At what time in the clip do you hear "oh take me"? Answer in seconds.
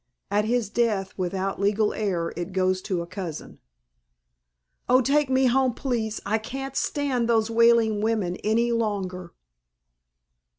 4.89-5.45